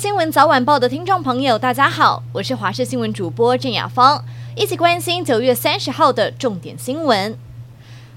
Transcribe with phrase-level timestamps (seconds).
[0.00, 4.24] 新闻早晚报的听众朋友，大家好，我是华视新闻主播郑雅芳，
[4.56, 7.36] 一起关心九月三十号的重点新闻。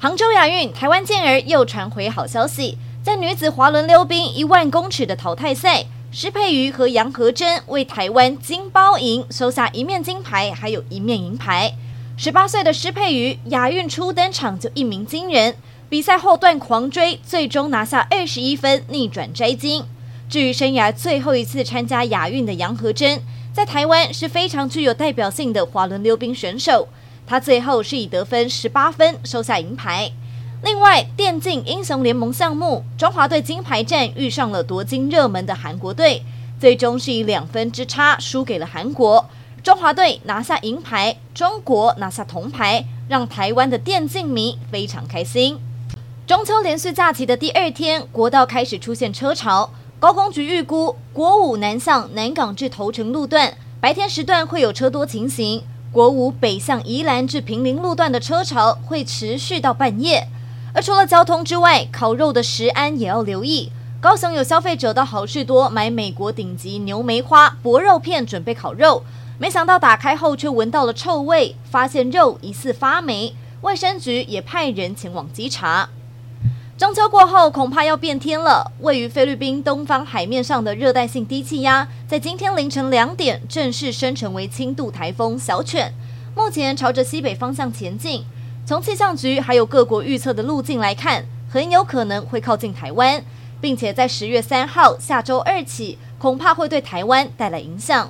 [0.00, 11.74] 杭州亚运，台湾健儿又传回好消息，在女子滑轮溜冰一万公尺的淘汰赛，施佩瑜和杨和珍为台湾金包银，收下一面金牌，还有一面银牌。
[12.16, 15.54] 十八岁的施佩瑜亚运初登场就一鸣惊人，
[15.88, 19.84] 比赛后段狂追，最终拿下二十一分，逆转摘金。
[20.28, 23.18] 至于生涯最后一次参加亚运的杨和珍，
[23.52, 26.86] 在台湾是非常具有代表性的滑轮溜冰选手。
[27.26, 30.10] 他最后是以得分十八分收下银牌。
[30.62, 36.22] 另外，电竞英雄联盟项目，中华队金牌战遇上了夺金热门的韩国队，
[36.60, 39.24] 最终是以两分之差输给了韩国。
[39.62, 45.58] 中华队拿下银牌，中国拿下铜牌，让台湾的电竞迷非常开心。
[46.26, 49.70] 中秋连续假期的第二天，国道开始出现车潮。
[50.00, 60.28] 高工局预估，国五南向南港至头城路段白天时段会有车多情形；国五北向宜兰至平林路段的车潮会持续到半夜。
[60.72, 63.72] 而除了交通之外，烤肉的食安也要留意。
[64.00, 69.02] 高雄有消费者到好事多买美国顶级牛梅花薄肉片准备烤肉，
[69.36, 75.88] 没想到打开后却闻到了臭味，发现肉疑似发霉，卫生局也派人前往稽查。
[76.78, 78.70] 中秋过后，恐怕要变天了。
[78.82, 85.92] 位于菲律宾东方海面上的热带性低气压，在今天凌晨两点正式生成为轻度台风小犬，
[86.36, 88.24] 目前朝着西北方向前进。
[88.64, 93.20] 从气象局还有各国预测的路径来看，很有可能会靠近台湾，
[93.60, 98.08] 并且在十月三号下周二起，恐怕会对台湾带来影响。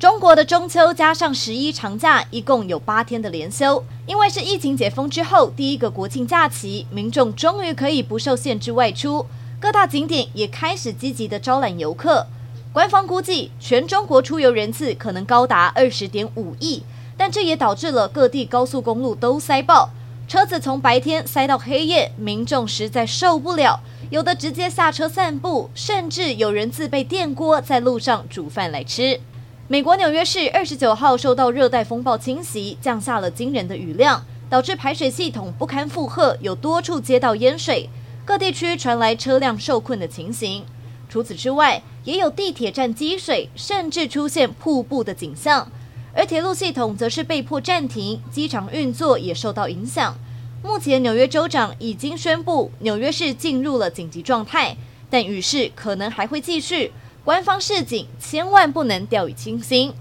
[0.00, 3.84] 中国的中秋加上十一长假，一共有八天的连休。
[4.06, 9.26] 因为是疫情解封之后第一个国庆假期，民众终于可以不受限制外出，
[9.60, 12.26] 各大景点也开始积极的招揽游客。
[12.72, 16.82] 官方估计，全中国出游人次可能高达二十点五亿，
[17.18, 19.90] 但这也导致了各地高速公路都塞爆，
[20.26, 23.78] 车子从白天塞到黑夜，民众实在受不了，
[24.08, 29.20] 有的直接下车散步，甚至有人自备电锅在路上煮饭来吃。
[29.70, 37.88] 美国纽约市二十九号受到热带风暴侵袭，降下了惊人的雨量，导致排水系统不堪负荷，有多处街道淹水，
[38.24, 40.64] 各地区传来车辆受困的情形。
[41.08, 45.70] 除此之外，也有地铁站积水，甚至出现瀑布的景象。
[46.12, 50.18] 而铁路系统则是被迫暂停，机场运作也受到影响。
[50.64, 54.76] 目前，纽约州长已经宣布纽约市进入了紧急状态，
[55.08, 56.90] 但雨势可能还会继续。
[57.24, 59.92] 官方示警，千万不能掉以轻心。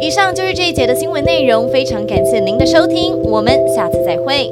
[0.00, 4.50] 以上就是这一节的新闻内容，非常感谢您的收听，我们下次再会。